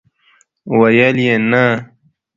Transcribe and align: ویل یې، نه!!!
ویل 0.77 1.17
یې، 1.25 1.35
نه!!! 1.51 1.63